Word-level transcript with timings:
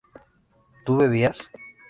¿tú 0.83 0.97
bebías? 0.97 1.51